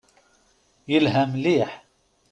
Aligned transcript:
Yelha 0.91 1.23
mliḥ. 1.31 1.71